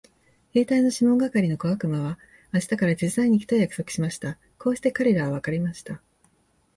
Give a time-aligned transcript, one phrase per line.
[0.53, 2.17] 兵隊のシモン係の小悪魔は
[2.51, 4.39] 明日から手伝いに行くと約束しました。
[4.57, 6.01] こうして彼等は別れました。